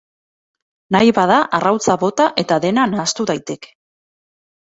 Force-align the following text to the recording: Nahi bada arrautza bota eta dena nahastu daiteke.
Nahi 0.95 1.11
bada 1.17 1.35
arrautza 1.57 1.97
bota 2.05 2.27
eta 2.45 2.57
dena 2.65 2.87
nahastu 2.95 3.27
daiteke. 3.33 3.75